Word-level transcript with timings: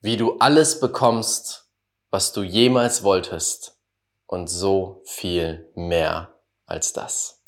wie 0.00 0.16
du 0.16 0.36
alles 0.38 0.78
bekommst, 0.78 1.66
was 2.10 2.32
du 2.32 2.42
jemals 2.42 3.02
wolltest 3.02 3.76
und 4.26 4.48
so 4.48 5.02
viel 5.04 5.70
mehr 5.74 6.34
als 6.66 6.92
das. 6.92 7.42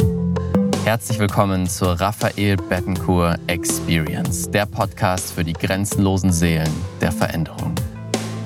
Herzlich 0.83 1.21
willkommen 1.21 1.69
zur 1.69 2.01
Raphael 2.01 2.57
Bettencourt 2.57 3.39
Experience, 3.47 4.51
der 4.51 4.67
Podcast 4.67 5.33
für 5.33 5.45
die 5.45 5.53
grenzenlosen 5.53 6.33
Seelen 6.33 6.73
der 7.01 7.13
Veränderung. 7.13 7.75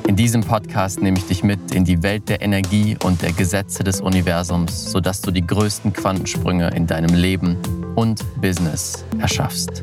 In 0.07 0.17
diesem 0.17 0.43
Podcast 0.43 1.01
nehme 1.01 1.17
ich 1.17 1.27
dich 1.27 1.43
mit 1.43 1.75
in 1.75 1.87
die 1.87 2.03
Welt 2.03 2.29
der 2.29 2.43
Energie 2.43 2.99
und 3.03 3.23
der 3.23 3.33
Gesetze 3.33 3.85
des 3.85 4.03
Universums, 4.03 4.93
sodass 4.93 5.23
du 5.23 5.31
die 5.31 5.47
größten 5.47 5.95
Quantensprünge 5.95 6.69
in 6.77 6.87
deinem 6.87 7.15
Leben 7.15 7.57
und 7.95 8.23
Business 8.39 9.03
erschaffst. 9.19 9.83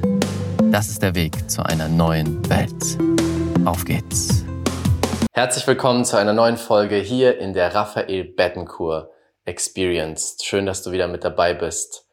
Das 0.57 0.89
ist 0.89 1.01
der 1.01 1.15
Weg 1.15 1.49
zu 1.49 1.63
einer 1.65 1.87
neuen 1.87 2.47
Welt. 2.49 2.97
Auf 3.65 3.85
geht's. 3.85 4.43
Herzlich 5.33 5.65
willkommen 5.67 6.05
zu 6.05 6.17
einer 6.17 6.33
neuen 6.33 6.57
Folge 6.57 6.97
hier 6.97 7.37
in 7.39 7.53
der 7.53 7.73
Raphael 7.73 8.23
Bettencourt 8.23 9.09
Experience. 9.45 10.37
Schön, 10.43 10.65
dass 10.65 10.83
du 10.83 10.91
wieder 10.91 11.07
mit 11.07 11.23
dabei 11.23 11.53
bist. 11.53 12.07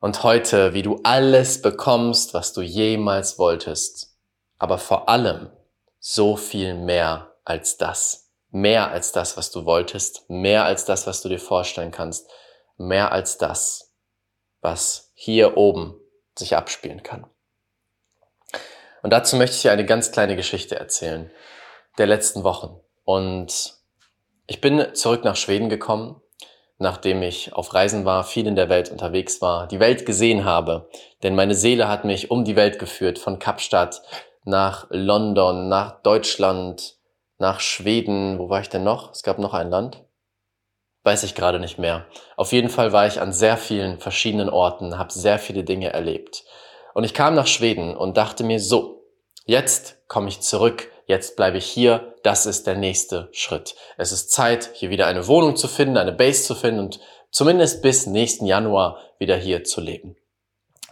Und 0.00 0.22
heute, 0.22 0.74
wie 0.74 0.82
du 0.82 1.00
alles 1.02 1.62
bekommst, 1.62 2.34
was 2.34 2.52
du 2.52 2.62
jemals 2.62 3.38
wolltest. 3.38 4.16
Aber 4.58 4.78
vor 4.78 5.08
allem 5.08 5.50
so 5.98 6.36
viel 6.36 6.74
mehr 6.74 7.32
als 7.44 7.76
das. 7.76 8.30
Mehr 8.50 8.90
als 8.90 9.12
das, 9.12 9.36
was 9.36 9.50
du 9.50 9.64
wolltest. 9.64 10.28
Mehr 10.28 10.64
als 10.64 10.84
das, 10.84 11.06
was 11.06 11.22
du 11.22 11.28
dir 11.28 11.40
vorstellen 11.40 11.90
kannst. 11.90 12.30
Mehr 12.76 13.12
als 13.12 13.38
das, 13.38 13.94
was 14.60 15.12
hier 15.14 15.56
oben 15.56 15.94
sich 16.36 16.56
abspielen 16.56 17.02
kann. 17.02 17.26
Und 19.04 19.12
dazu 19.12 19.36
möchte 19.36 19.56
ich 19.56 19.60
dir 19.60 19.70
eine 19.70 19.84
ganz 19.84 20.12
kleine 20.12 20.34
Geschichte 20.34 20.76
erzählen 20.76 21.30
der 21.98 22.06
letzten 22.06 22.42
Wochen. 22.42 22.80
Und 23.04 23.74
ich 24.46 24.62
bin 24.62 24.94
zurück 24.94 25.24
nach 25.24 25.36
Schweden 25.36 25.68
gekommen, 25.68 26.22
nachdem 26.78 27.22
ich 27.22 27.52
auf 27.52 27.74
Reisen 27.74 28.06
war, 28.06 28.24
viel 28.24 28.46
in 28.46 28.56
der 28.56 28.70
Welt 28.70 28.90
unterwegs 28.90 29.42
war, 29.42 29.66
die 29.66 29.78
Welt 29.78 30.06
gesehen 30.06 30.46
habe. 30.46 30.88
Denn 31.22 31.34
meine 31.34 31.54
Seele 31.54 31.86
hat 31.86 32.06
mich 32.06 32.30
um 32.30 32.46
die 32.46 32.56
Welt 32.56 32.78
geführt, 32.78 33.18
von 33.18 33.38
Kapstadt 33.38 34.00
nach 34.44 34.86
London, 34.88 35.68
nach 35.68 36.00
Deutschland, 36.00 36.96
nach 37.36 37.60
Schweden. 37.60 38.38
Wo 38.38 38.48
war 38.48 38.62
ich 38.62 38.70
denn 38.70 38.84
noch? 38.84 39.12
Es 39.12 39.22
gab 39.22 39.38
noch 39.38 39.52
ein 39.52 39.68
Land. 39.68 40.02
Weiß 41.02 41.24
ich 41.24 41.34
gerade 41.34 41.60
nicht 41.60 41.78
mehr. 41.78 42.06
Auf 42.38 42.52
jeden 42.52 42.70
Fall 42.70 42.92
war 42.92 43.06
ich 43.06 43.20
an 43.20 43.34
sehr 43.34 43.58
vielen 43.58 43.98
verschiedenen 43.98 44.48
Orten, 44.48 44.96
habe 44.96 45.12
sehr 45.12 45.38
viele 45.38 45.62
Dinge 45.62 45.92
erlebt. 45.92 46.44
Und 46.94 47.04
ich 47.04 47.12
kam 47.12 47.34
nach 47.34 47.48
Schweden 47.48 47.94
und 47.94 48.16
dachte 48.16 48.44
mir 48.44 48.60
so, 48.60 49.03
jetzt 49.44 50.06
komme 50.08 50.28
ich 50.28 50.40
zurück, 50.40 50.90
jetzt 51.06 51.36
bleibe 51.36 51.58
ich 51.58 51.66
hier, 51.66 52.14
das 52.22 52.46
ist 52.46 52.66
der 52.66 52.76
nächste 52.76 53.28
Schritt. 53.32 53.74
Es 53.96 54.12
ist 54.12 54.30
Zeit, 54.30 54.70
hier 54.74 54.90
wieder 54.90 55.06
eine 55.06 55.26
Wohnung 55.26 55.56
zu 55.56 55.68
finden, 55.68 55.96
eine 55.96 56.12
Base 56.12 56.42
zu 56.44 56.54
finden 56.54 56.80
und 56.80 57.00
zumindest 57.30 57.82
bis 57.82 58.06
nächsten 58.06 58.46
Januar 58.46 58.98
wieder 59.18 59.36
hier 59.36 59.64
zu 59.64 59.80
leben. 59.80 60.16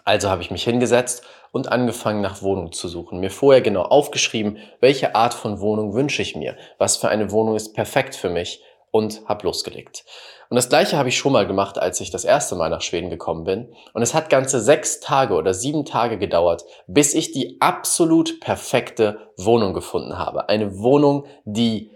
Also 0.05 0.29
habe 0.29 0.43
ich 0.43 0.51
mich 0.51 0.65
hingesetzt 0.65 1.23
und 1.53 1.71
angefangen 1.71 2.21
nach 2.21 2.43
Wohnung 2.43 2.73
zu 2.73 2.89
suchen. 2.89 3.21
Mir 3.21 3.31
vorher 3.31 3.63
genau 3.63 3.83
aufgeschrieben, 3.83 4.59
welche 4.81 5.15
Art 5.15 5.35
von 5.35 5.61
Wohnung 5.61 5.95
wünsche 5.95 6.23
ich 6.23 6.35
mir, 6.35 6.57
was 6.79 6.97
für 6.97 7.09
eine 7.09 7.31
Wohnung 7.31 7.55
ist 7.55 7.75
perfekt 7.75 8.17
für 8.17 8.31
mich 8.31 8.63
und 8.93 9.27
habe 9.27 9.47
losgelegt. 9.47 10.05
Und 10.49 10.57
das 10.57 10.69
gleiche 10.69 10.99
habe 10.99 11.09
ich 11.09 11.17
schon 11.17 11.33
mal 11.33 11.47
gemacht, 11.47 11.79
als 11.79 12.01
ich 12.01 12.11
das 12.11 12.25
erste 12.25 12.55
Mal 12.55 12.69
nach 12.69 12.83
Schweden 12.83 13.09
gekommen 13.09 13.45
bin. 13.45 13.75
Und 13.95 14.03
es 14.03 14.13
hat 14.13 14.31
ganze 14.31 14.61
sechs 14.61 15.01
Tage 15.01 15.35
oder 15.35 15.55
sieben 15.55 15.85
Tage 15.85 16.19
gedauert, 16.19 16.63
bis 16.87 17.15
ich 17.15 17.33
die 17.33 17.57
absolut 17.61 18.39
perfekte 18.41 19.33
Wohnung 19.39 19.73
gefunden 19.73 20.19
habe. 20.19 20.51
Eine 20.51 20.79
Wohnung, 20.79 21.25
die 21.45 21.91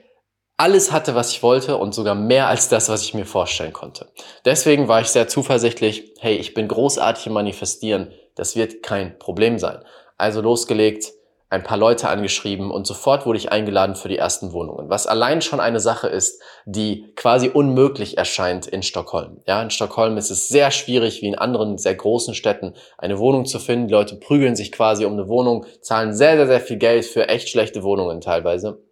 alles 0.56 0.90
hatte, 0.90 1.14
was 1.14 1.32
ich 1.32 1.42
wollte 1.42 1.76
und 1.76 1.94
sogar 1.94 2.14
mehr 2.14 2.48
als 2.48 2.70
das, 2.70 2.88
was 2.88 3.02
ich 3.02 3.12
mir 3.12 3.26
vorstellen 3.26 3.74
konnte. 3.74 4.10
Deswegen 4.46 4.88
war 4.88 5.02
ich 5.02 5.08
sehr 5.08 5.28
zuversichtlich, 5.28 6.14
hey, 6.18 6.36
ich 6.36 6.54
bin 6.54 6.66
großartig 6.66 7.26
im 7.26 7.34
Manifestieren, 7.34 8.10
das 8.36 8.56
wird 8.56 8.82
kein 8.82 9.18
Problem 9.18 9.58
sein. 9.58 9.84
Also 10.16 10.40
losgelegt, 10.40 11.12
ein 11.48 11.62
paar 11.62 11.78
Leute 11.78 12.08
angeschrieben 12.08 12.72
und 12.72 12.88
sofort 12.88 13.24
wurde 13.24 13.38
ich 13.38 13.52
eingeladen 13.52 13.94
für 13.94 14.08
die 14.08 14.18
ersten 14.18 14.52
Wohnungen. 14.52 14.88
Was 14.88 15.06
allein 15.06 15.42
schon 15.42 15.60
eine 15.60 15.78
Sache 15.78 16.08
ist, 16.08 16.42
die 16.64 17.12
quasi 17.14 17.48
unmöglich 17.48 18.18
erscheint 18.18 18.66
in 18.66 18.82
Stockholm. 18.82 19.42
Ja, 19.46 19.62
in 19.62 19.70
Stockholm 19.70 20.16
ist 20.16 20.30
es 20.30 20.48
sehr 20.48 20.72
schwierig, 20.72 21.22
wie 21.22 21.28
in 21.28 21.36
anderen 21.36 21.78
sehr 21.78 21.94
großen 21.94 22.34
Städten, 22.34 22.74
eine 22.98 23.20
Wohnung 23.20 23.44
zu 23.44 23.60
finden. 23.60 23.86
Die 23.86 23.94
Leute 23.94 24.16
prügeln 24.16 24.56
sich 24.56 24.72
quasi 24.72 25.04
um 25.04 25.12
eine 25.12 25.28
Wohnung, 25.28 25.66
zahlen 25.82 26.14
sehr, 26.14 26.36
sehr, 26.36 26.48
sehr 26.48 26.60
viel 26.60 26.78
Geld 26.78 27.04
für 27.04 27.28
echt 27.28 27.48
schlechte 27.48 27.84
Wohnungen 27.84 28.20
teilweise. 28.20 28.82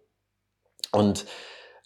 Und 0.93 1.25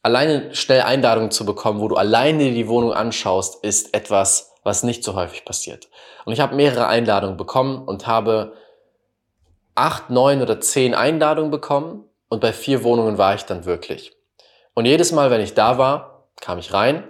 alleine 0.03 0.53
schnell 0.53 0.81
Einladungen 0.81 1.31
zu 1.31 1.47
bekommen, 1.47 1.81
wo 1.81 1.87
du 1.87 1.95
alleine 1.95 2.51
die 2.51 2.67
Wohnung 2.67 2.93
anschaust, 2.93 3.63
ist 3.63 3.95
etwas, 3.95 4.53
was 4.63 4.83
nicht 4.83 5.03
so 5.03 5.15
häufig 5.15 5.45
passiert. 5.45 5.89
Und 6.25 6.33
ich 6.33 6.41
habe 6.41 6.55
mehrere 6.55 6.85
Einladungen 6.85 7.37
bekommen 7.37 7.87
und 7.87 8.05
habe 8.05 8.53
acht, 9.79 10.09
neun 10.09 10.41
oder 10.41 10.59
zehn 10.59 10.93
Einladungen 10.93 11.51
bekommen 11.51 12.03
und 12.27 12.41
bei 12.41 12.51
vier 12.51 12.83
Wohnungen 12.83 13.17
war 13.17 13.33
ich 13.35 13.43
dann 13.43 13.65
wirklich. 13.65 14.13
Und 14.73 14.85
jedes 14.85 15.13
Mal, 15.13 15.31
wenn 15.31 15.41
ich 15.41 15.53
da 15.53 15.77
war, 15.77 16.29
kam 16.41 16.59
ich 16.59 16.73
rein, 16.73 17.07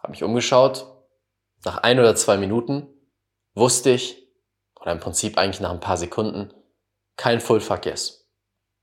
habe 0.00 0.10
mich 0.12 0.24
umgeschaut. 0.24 0.86
Nach 1.64 1.78
ein 1.78 2.00
oder 2.00 2.16
zwei 2.16 2.36
Minuten 2.36 2.88
wusste 3.54 3.90
ich, 3.90 4.26
oder 4.80 4.92
im 4.92 5.00
Prinzip 5.00 5.38
eigentlich 5.38 5.60
nach 5.60 5.70
ein 5.70 5.80
paar 5.80 5.96
Sekunden, 5.96 6.52
kein 7.16 7.40
Full 7.40 7.60
Fuck 7.60 7.86
Yes. 7.86 8.30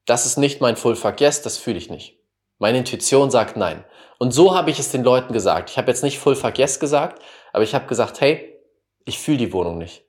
Das 0.06 0.26
ist 0.26 0.38
nicht 0.38 0.62
mein 0.62 0.76
Full 0.76 0.96
Fuck 0.96 1.22
Yes, 1.22 1.42
das 1.42 1.58
fühle 1.58 1.78
ich 1.78 1.90
nicht. 1.90 2.20
Meine 2.60 2.78
Intuition 2.78 3.32
sagt 3.32 3.58
nein. 3.58 3.84
Und 4.20 4.32
so 4.32 4.56
habe 4.56 4.70
ich 4.70 4.80
es 4.80 4.92
den 4.92 5.04
Leuten 5.04 5.34
gesagt. 5.34 5.72
Ich 5.72 5.78
habe 5.78 5.88
jetzt 5.88 6.04
nicht 6.04 6.20
Full 6.20 6.36
Fuck 6.36 6.60
Yes 6.60 6.80
gesagt, 6.80 7.22
aber 7.52 7.64
ich 7.64 7.74
habe 7.74 7.88
gesagt, 7.88 8.22
hey, 8.22 8.60
ich 9.06 9.18
fühle 9.18 9.38
die 9.38 9.54
Wohnung 9.54 9.80
nicht. 9.80 10.06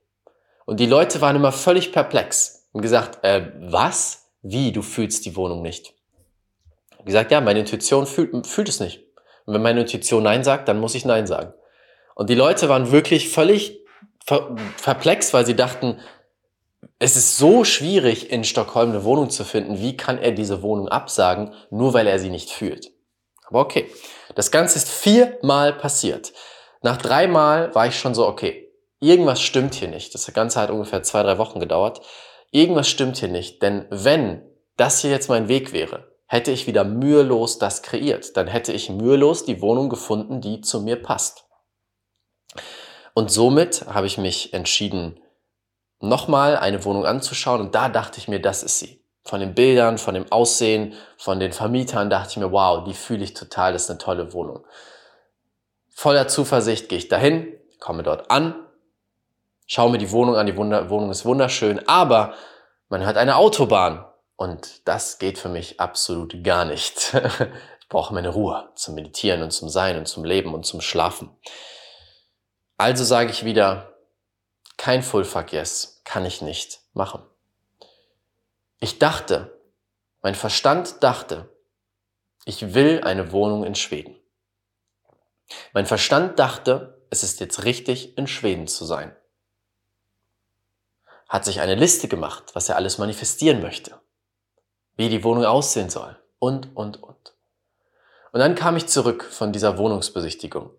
Und 0.66 0.78
die 0.78 0.86
Leute 0.86 1.20
waren 1.22 1.36
immer 1.36 1.52
völlig 1.52 1.92
perplex 1.92 2.61
und 2.72 2.82
gesagt, 2.82 3.22
äh, 3.22 3.52
was? 3.60 4.30
Wie, 4.42 4.72
du 4.72 4.82
fühlst 4.82 5.24
die 5.24 5.36
Wohnung 5.36 5.62
nicht? 5.62 5.94
Und 6.98 7.06
gesagt, 7.06 7.30
ja, 7.30 7.40
meine 7.40 7.60
Intuition 7.60 8.06
fühlt, 8.06 8.46
fühlt 8.46 8.68
es 8.68 8.80
nicht. 8.80 9.04
Und 9.44 9.54
wenn 9.54 9.62
meine 9.62 9.80
Intuition 9.82 10.22
Nein 10.22 10.44
sagt, 10.44 10.68
dann 10.68 10.80
muss 10.80 10.94
ich 10.94 11.04
Nein 11.04 11.26
sagen. 11.26 11.52
Und 12.14 12.30
die 12.30 12.34
Leute 12.34 12.68
waren 12.68 12.92
wirklich 12.92 13.28
völlig 13.30 13.80
ver 14.24 14.56
perplex, 14.82 15.32
weil 15.32 15.46
sie 15.46 15.56
dachten, 15.56 15.98
es 16.98 17.16
ist 17.16 17.36
so 17.36 17.64
schwierig, 17.64 18.30
in 18.30 18.44
Stockholm 18.44 18.90
eine 18.90 19.04
Wohnung 19.04 19.30
zu 19.30 19.44
finden. 19.44 19.78
Wie 19.78 19.96
kann 19.96 20.18
er 20.18 20.32
diese 20.32 20.62
Wohnung 20.62 20.88
absagen, 20.88 21.52
nur 21.70 21.94
weil 21.94 22.06
er 22.06 22.18
sie 22.18 22.30
nicht 22.30 22.50
fühlt? 22.50 22.92
Aber 23.46 23.60
okay. 23.60 23.90
Das 24.34 24.50
Ganze 24.50 24.78
ist 24.78 24.88
viermal 24.88 25.72
passiert. 25.72 26.32
Nach 26.82 26.96
dreimal 26.96 27.74
war 27.74 27.86
ich 27.86 27.98
schon 27.98 28.14
so, 28.14 28.26
okay, 28.26 28.72
irgendwas 29.00 29.42
stimmt 29.42 29.74
hier 29.74 29.88
nicht. 29.88 30.14
Das 30.14 30.32
Ganze 30.32 30.60
hat 30.60 30.70
ungefähr 30.70 31.02
zwei, 31.02 31.22
drei 31.22 31.38
Wochen 31.38 31.60
gedauert 31.60 32.00
irgendwas 32.52 32.88
stimmt 32.88 33.16
hier 33.16 33.28
nicht, 33.28 33.60
denn 33.62 33.86
wenn 33.90 34.42
das 34.76 35.00
hier 35.00 35.10
jetzt 35.10 35.28
mein 35.28 35.48
Weg 35.48 35.72
wäre, 35.72 36.12
hätte 36.26 36.50
ich 36.50 36.66
wieder 36.66 36.84
mühelos 36.84 37.58
das 37.58 37.82
kreiert. 37.82 38.36
Dann 38.36 38.46
hätte 38.46 38.72
ich 38.72 38.88
mühelos 38.88 39.44
die 39.44 39.60
Wohnung 39.60 39.90
gefunden, 39.90 40.40
die 40.40 40.62
zu 40.62 40.80
mir 40.80 40.96
passt. 40.96 41.44
Und 43.12 43.30
somit 43.30 43.84
habe 43.86 44.06
ich 44.06 44.16
mich 44.16 44.54
entschieden, 44.54 45.20
nochmal 46.00 46.56
eine 46.56 46.84
Wohnung 46.86 47.04
anzuschauen 47.04 47.60
und 47.60 47.74
da 47.74 47.90
dachte 47.90 48.18
ich 48.18 48.28
mir, 48.28 48.40
das 48.40 48.62
ist 48.62 48.78
sie. 48.78 49.04
Von 49.24 49.40
den 49.40 49.54
Bildern, 49.54 49.98
von 49.98 50.14
dem 50.14 50.30
Aussehen, 50.32 50.94
von 51.18 51.38
den 51.38 51.52
Vermietern 51.52 52.08
dachte 52.08 52.30
ich 52.30 52.36
mir, 52.38 52.50
wow, 52.50 52.82
die 52.82 52.94
fühle 52.94 53.24
ich 53.24 53.34
total, 53.34 53.74
das 53.74 53.82
ist 53.82 53.90
eine 53.90 53.98
tolle 53.98 54.32
Wohnung. 54.32 54.66
Voller 55.90 56.28
Zuversicht 56.28 56.88
gehe 56.88 56.98
ich 56.98 57.08
dahin, 57.08 57.54
komme 57.78 58.02
dort 58.02 58.30
an 58.30 58.54
Schau 59.66 59.88
mir 59.88 59.98
die 59.98 60.10
Wohnung 60.10 60.36
an, 60.36 60.46
die 60.46 60.56
Wunder 60.56 60.90
Wohnung 60.90 61.10
ist 61.10 61.24
wunderschön, 61.24 61.86
aber 61.88 62.34
man 62.88 63.06
hat 63.06 63.16
eine 63.16 63.36
Autobahn 63.36 64.04
und 64.36 64.86
das 64.86 65.18
geht 65.18 65.38
für 65.38 65.48
mich 65.48 65.80
absolut 65.80 66.42
gar 66.44 66.64
nicht. 66.64 67.14
ich 67.80 67.88
brauche 67.88 68.12
meine 68.12 68.30
Ruhe 68.30 68.70
zum 68.74 68.94
Meditieren 68.94 69.42
und 69.42 69.52
zum 69.52 69.68
Sein 69.68 69.96
und 69.98 70.06
zum 70.06 70.24
Leben 70.24 70.52
und 70.52 70.66
zum 70.66 70.80
Schlafen. 70.80 71.30
Also 72.76 73.04
sage 73.04 73.30
ich 73.30 73.44
wieder, 73.44 73.96
kein 74.76 75.02
Full 75.02 75.24
Fuck 75.24 75.52
Yes 75.52 76.02
kann 76.04 76.26
ich 76.26 76.42
nicht 76.42 76.80
machen. 76.92 77.22
Ich 78.80 78.98
dachte, 78.98 79.58
mein 80.22 80.34
Verstand 80.34 81.02
dachte, 81.02 81.48
ich 82.44 82.74
will 82.74 83.00
eine 83.04 83.30
Wohnung 83.30 83.64
in 83.64 83.76
Schweden. 83.76 84.18
Mein 85.72 85.86
Verstand 85.86 86.38
dachte, 86.38 87.06
es 87.10 87.22
ist 87.22 87.38
jetzt 87.40 87.64
richtig, 87.64 88.18
in 88.18 88.26
Schweden 88.26 88.66
zu 88.66 88.84
sein 88.84 89.14
hat 91.32 91.46
sich 91.46 91.62
eine 91.62 91.76
Liste 91.76 92.08
gemacht, 92.08 92.44
was 92.52 92.68
er 92.68 92.76
alles 92.76 92.98
manifestieren 92.98 93.62
möchte, 93.62 93.98
wie 94.96 95.08
die 95.08 95.24
Wohnung 95.24 95.46
aussehen 95.46 95.88
soll 95.88 96.14
und, 96.38 96.76
und, 96.76 97.02
und. 97.02 97.34
Und 98.32 98.40
dann 98.40 98.54
kam 98.54 98.76
ich 98.76 98.86
zurück 98.86 99.24
von 99.24 99.50
dieser 99.50 99.78
Wohnungsbesichtigung. 99.78 100.70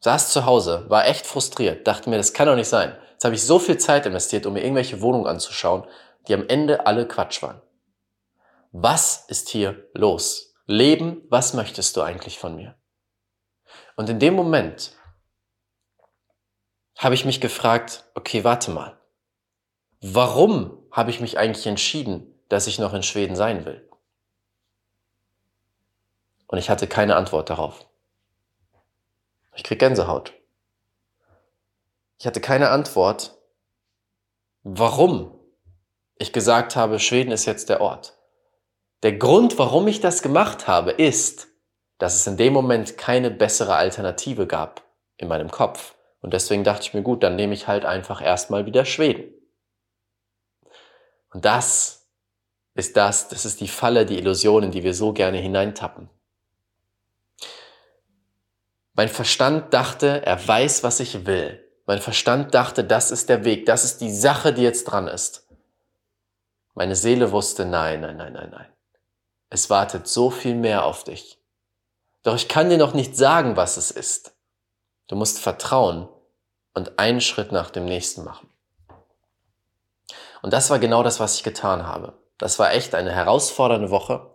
Saß 0.00 0.34
zu 0.34 0.44
Hause, 0.44 0.84
war 0.90 1.06
echt 1.06 1.26
frustriert, 1.26 1.86
dachte 1.86 2.10
mir, 2.10 2.18
das 2.18 2.34
kann 2.34 2.46
doch 2.46 2.56
nicht 2.56 2.68
sein. 2.68 2.94
Jetzt 3.12 3.24
habe 3.24 3.34
ich 3.34 3.42
so 3.42 3.58
viel 3.58 3.78
Zeit 3.78 4.04
investiert, 4.04 4.44
um 4.44 4.52
mir 4.52 4.60
irgendwelche 4.62 5.00
Wohnungen 5.00 5.26
anzuschauen, 5.26 5.86
die 6.28 6.34
am 6.34 6.46
Ende 6.46 6.84
alle 6.84 7.08
Quatsch 7.08 7.42
waren. 7.42 7.62
Was 8.72 9.24
ist 9.28 9.48
hier 9.48 9.88
los? 9.94 10.54
Leben, 10.66 11.22
was 11.30 11.54
möchtest 11.54 11.96
du 11.96 12.02
eigentlich 12.02 12.38
von 12.38 12.54
mir? 12.54 12.74
Und 13.96 14.10
in 14.10 14.18
dem 14.18 14.34
Moment 14.34 14.94
habe 16.98 17.14
ich 17.14 17.24
mich 17.24 17.40
gefragt, 17.40 18.04
okay, 18.14 18.44
warte 18.44 18.70
mal. 18.70 18.95
Warum 20.00 20.76
habe 20.90 21.10
ich 21.10 21.20
mich 21.20 21.38
eigentlich 21.38 21.66
entschieden, 21.66 22.34
dass 22.48 22.66
ich 22.66 22.78
noch 22.78 22.94
in 22.94 23.02
Schweden 23.02 23.36
sein 23.36 23.64
will? 23.64 23.86
Und 26.48 26.58
ich 26.58 26.70
hatte 26.70 26.86
keine 26.86 27.16
Antwort 27.16 27.50
darauf. 27.50 27.86
Ich 29.54 29.64
krieg 29.64 29.78
Gänsehaut. 29.78 30.32
Ich 32.18 32.26
hatte 32.26 32.40
keine 32.40 32.70
Antwort, 32.70 33.36
warum 34.62 35.32
ich 36.18 36.32
gesagt 36.32 36.76
habe, 36.76 36.98
Schweden 36.98 37.30
ist 37.30 37.46
jetzt 37.46 37.68
der 37.68 37.80
Ort. 37.80 38.16
Der 39.02 39.12
Grund, 39.12 39.58
warum 39.58 39.86
ich 39.88 40.00
das 40.00 40.22
gemacht 40.22 40.66
habe, 40.66 40.92
ist, 40.92 41.48
dass 41.98 42.14
es 42.14 42.26
in 42.26 42.36
dem 42.36 42.52
Moment 42.52 42.96
keine 42.96 43.30
bessere 43.30 43.76
Alternative 43.76 44.46
gab 44.46 44.82
in 45.16 45.28
meinem 45.28 45.50
Kopf. 45.50 45.94
Und 46.20 46.32
deswegen 46.32 46.64
dachte 46.64 46.82
ich 46.82 46.94
mir, 46.94 47.02
gut, 47.02 47.22
dann 47.22 47.36
nehme 47.36 47.54
ich 47.54 47.68
halt 47.68 47.84
einfach 47.84 48.22
erstmal 48.22 48.66
wieder 48.66 48.84
Schweden. 48.84 49.32
Und 51.36 51.44
das 51.44 52.08
ist 52.72 52.96
das, 52.96 53.28
das 53.28 53.44
ist 53.44 53.60
die 53.60 53.68
Falle, 53.68 54.06
die 54.06 54.16
Illusion, 54.16 54.62
in 54.62 54.70
die 54.70 54.82
wir 54.82 54.94
so 54.94 55.12
gerne 55.12 55.36
hineintappen. 55.36 56.08
Mein 58.94 59.10
Verstand 59.10 59.74
dachte, 59.74 60.24
er 60.24 60.48
weiß, 60.48 60.82
was 60.82 60.98
ich 60.98 61.26
will. 61.26 61.62
Mein 61.84 62.00
Verstand 62.00 62.54
dachte, 62.54 62.84
das 62.84 63.10
ist 63.10 63.28
der 63.28 63.44
Weg, 63.44 63.66
das 63.66 63.84
ist 63.84 63.98
die 63.98 64.10
Sache, 64.10 64.54
die 64.54 64.62
jetzt 64.62 64.84
dran 64.84 65.08
ist. 65.08 65.46
Meine 66.72 66.96
Seele 66.96 67.32
wusste, 67.32 67.66
nein, 67.66 68.00
nein, 68.00 68.16
nein, 68.16 68.32
nein, 68.32 68.48
nein. 68.50 68.72
Es 69.50 69.68
wartet 69.68 70.08
so 70.08 70.30
viel 70.30 70.54
mehr 70.54 70.86
auf 70.86 71.04
dich. 71.04 71.38
Doch 72.22 72.36
ich 72.36 72.48
kann 72.48 72.70
dir 72.70 72.78
noch 72.78 72.94
nicht 72.94 73.14
sagen, 73.14 73.58
was 73.58 73.76
es 73.76 73.90
ist. 73.90 74.34
Du 75.06 75.16
musst 75.16 75.38
vertrauen 75.38 76.08
und 76.72 76.98
einen 76.98 77.20
Schritt 77.20 77.52
nach 77.52 77.68
dem 77.68 77.84
nächsten 77.84 78.24
machen. 78.24 78.48
Und 80.42 80.52
das 80.52 80.70
war 80.70 80.78
genau 80.78 81.02
das, 81.02 81.20
was 81.20 81.36
ich 81.36 81.42
getan 81.42 81.86
habe. 81.86 82.14
Das 82.38 82.58
war 82.58 82.72
echt 82.72 82.94
eine 82.94 83.12
herausfordernde 83.12 83.90
Woche. 83.90 84.30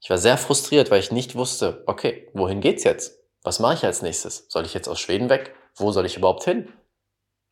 Ich 0.00 0.10
war 0.10 0.18
sehr 0.18 0.38
frustriert, 0.38 0.90
weil 0.90 1.00
ich 1.00 1.12
nicht 1.12 1.34
wusste, 1.34 1.82
okay, 1.86 2.30
wohin 2.34 2.60
geht's 2.60 2.84
jetzt? 2.84 3.18
Was 3.42 3.60
mache 3.60 3.74
ich 3.74 3.84
als 3.84 4.02
nächstes? 4.02 4.46
Soll 4.48 4.64
ich 4.64 4.74
jetzt 4.74 4.88
aus 4.88 5.00
Schweden 5.00 5.28
weg? 5.30 5.54
Wo 5.76 5.92
soll 5.92 6.06
ich 6.06 6.16
überhaupt 6.16 6.44
hin? 6.44 6.72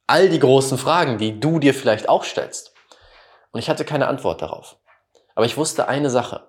All 0.06 0.28
die 0.28 0.38
großen 0.38 0.78
Fragen, 0.78 1.18
die 1.18 1.40
du 1.40 1.58
dir 1.58 1.74
vielleicht 1.74 2.08
auch 2.08 2.24
stellst. 2.24 2.74
Und 3.52 3.60
ich 3.60 3.68
hatte 3.68 3.84
keine 3.84 4.08
Antwort 4.08 4.42
darauf. 4.42 4.76
Aber 5.34 5.46
ich 5.46 5.56
wusste 5.56 5.88
eine 5.88 6.10
Sache 6.10 6.48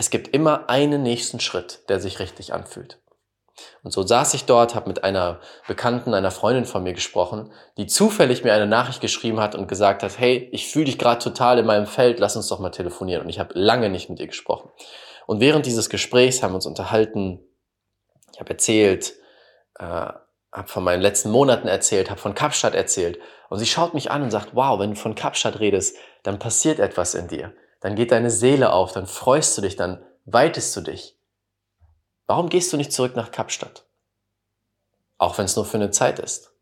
es 0.00 0.08
gibt 0.08 0.28
immer 0.28 0.70
einen 0.70 1.02
nächsten 1.02 1.40
Schritt, 1.40 1.86
der 1.90 2.00
sich 2.00 2.20
richtig 2.20 2.54
anfühlt. 2.54 3.02
Und 3.82 3.92
so 3.92 4.02
saß 4.02 4.34
ich 4.34 4.44
dort, 4.44 4.74
habe 4.74 4.88
mit 4.88 5.04
einer 5.04 5.40
Bekannten, 5.66 6.14
einer 6.14 6.30
Freundin 6.30 6.64
von 6.64 6.82
mir 6.82 6.92
gesprochen, 6.92 7.52
die 7.76 7.86
zufällig 7.86 8.44
mir 8.44 8.54
eine 8.54 8.66
Nachricht 8.66 9.00
geschrieben 9.00 9.40
hat 9.40 9.54
und 9.54 9.68
gesagt 9.68 10.02
hat, 10.02 10.18
hey, 10.18 10.48
ich 10.52 10.68
fühle 10.68 10.86
dich 10.86 10.98
gerade 10.98 11.22
total 11.22 11.58
in 11.58 11.66
meinem 11.66 11.86
Feld, 11.86 12.20
lass 12.20 12.36
uns 12.36 12.48
doch 12.48 12.58
mal 12.58 12.70
telefonieren. 12.70 13.24
Und 13.24 13.28
ich 13.28 13.38
habe 13.38 13.58
lange 13.58 13.90
nicht 13.90 14.08
mit 14.08 14.20
ihr 14.20 14.26
gesprochen. 14.26 14.70
Und 15.26 15.40
während 15.40 15.66
dieses 15.66 15.90
Gesprächs 15.90 16.42
haben 16.42 16.52
wir 16.52 16.56
uns 16.56 16.66
unterhalten, 16.66 17.40
ich 18.32 18.40
habe 18.40 18.50
erzählt, 18.50 19.14
äh, 19.78 19.84
habe 20.52 20.66
von 20.68 20.82
meinen 20.82 21.02
letzten 21.02 21.30
Monaten 21.30 21.68
erzählt, 21.68 22.10
habe 22.10 22.20
von 22.20 22.34
Kapstadt 22.34 22.74
erzählt. 22.74 23.18
Und 23.48 23.58
sie 23.58 23.66
schaut 23.66 23.94
mich 23.94 24.10
an 24.10 24.22
und 24.22 24.30
sagt, 24.30 24.50
wow, 24.54 24.78
wenn 24.80 24.90
du 24.90 24.96
von 24.96 25.14
Kapstadt 25.14 25.60
redest, 25.60 25.96
dann 26.22 26.38
passiert 26.38 26.78
etwas 26.78 27.14
in 27.14 27.28
dir 27.28 27.52
dann 27.80 27.94
geht 27.94 28.12
deine 28.12 28.30
Seele 28.30 28.72
auf, 28.72 28.92
dann 28.92 29.06
freust 29.06 29.56
du 29.56 29.62
dich, 29.62 29.76
dann 29.76 30.04
weitest 30.26 30.76
du 30.76 30.82
dich. 30.82 31.16
Warum 32.30 32.48
gehst 32.48 32.72
du 32.72 32.76
nicht 32.76 32.92
zurück 32.92 33.16
nach 33.16 33.32
Kapstadt? 33.32 33.86
Auch 35.18 35.36
wenn 35.36 35.46
es 35.46 35.56
nur 35.56 35.64
für 35.64 35.78
eine 35.78 35.90
Zeit 35.90 36.20
ist. 36.20 36.52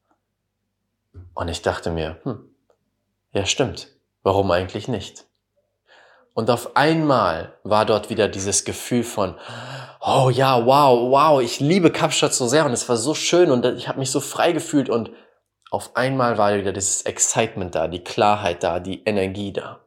Und 1.34 1.48
ich 1.48 1.60
dachte 1.60 1.90
mir, 1.90 2.18
hm, 2.22 2.48
ja 3.34 3.44
stimmt, 3.44 3.88
warum 4.22 4.50
eigentlich 4.50 4.88
nicht? 4.88 5.26
Und 6.32 6.48
auf 6.48 6.74
einmal 6.74 7.58
war 7.64 7.84
dort 7.84 8.08
wieder 8.08 8.28
dieses 8.28 8.64
Gefühl 8.64 9.04
von, 9.04 9.34
oh 10.00 10.30
ja, 10.30 10.64
wow, 10.64 11.10
wow, 11.10 11.42
ich 11.42 11.60
liebe 11.60 11.92
Kapstadt 11.92 12.32
so 12.32 12.48
sehr 12.48 12.64
und 12.64 12.72
es 12.72 12.88
war 12.88 12.96
so 12.96 13.12
schön 13.12 13.50
und 13.50 13.66
ich 13.66 13.88
habe 13.88 13.98
mich 13.98 14.10
so 14.10 14.20
frei 14.20 14.52
gefühlt 14.52 14.88
und 14.88 15.10
auf 15.70 15.96
einmal 15.96 16.38
war 16.38 16.56
wieder 16.56 16.72
dieses 16.72 17.02
Excitement 17.02 17.74
da, 17.74 17.88
die 17.88 18.02
Klarheit 18.02 18.62
da, 18.62 18.80
die 18.80 19.04
Energie 19.04 19.52
da. 19.52 19.84